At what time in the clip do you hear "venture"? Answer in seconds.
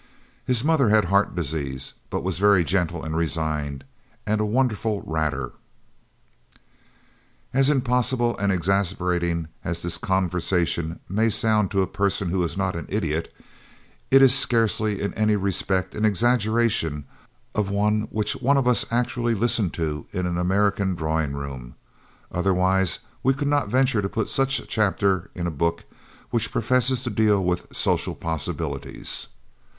23.69-24.01